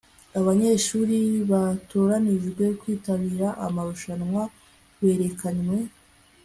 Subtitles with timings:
[0.39, 1.17] abanyeshuri
[1.51, 4.41] batoranijwe kwitabira amarushanwa
[4.99, 5.77] berekanywe